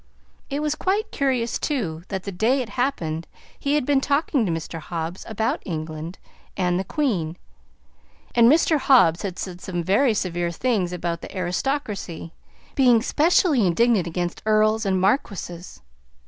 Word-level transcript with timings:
It 0.49 0.61
was 0.63 0.73
quite 0.73 1.11
curious, 1.11 1.59
too, 1.59 2.01
that 2.07 2.23
the 2.23 2.31
day 2.31 2.63
it 2.63 2.69
happened 2.69 3.27
he 3.59 3.75
had 3.75 3.85
been 3.85 4.01
talking 4.01 4.47
to 4.47 4.51
Mr. 4.51 4.79
Hobbs 4.79 5.23
about 5.29 5.61
England 5.63 6.17
and 6.57 6.79
the 6.79 6.83
Queen, 6.83 7.37
and 8.33 8.51
Mr. 8.51 8.79
Hobbs 8.79 9.21
had 9.21 9.37
said 9.37 9.61
some 9.61 9.83
very 9.83 10.15
severe 10.15 10.49
things 10.51 10.91
about 10.91 11.21
the 11.21 11.37
aristocracy, 11.37 12.33
being 12.73 13.03
specially 13.03 13.63
indignant 13.67 14.07
against 14.07 14.41
earls 14.47 14.87
and 14.87 14.99
marquises. 14.99 15.83